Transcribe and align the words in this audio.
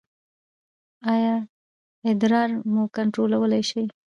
ایا 1.13 1.35
ادرار 2.09 2.49
مو 2.71 2.83
کنټرولولی 2.95 3.61
شئ؟ 3.69 3.83